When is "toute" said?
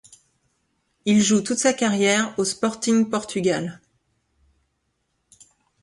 1.41-1.59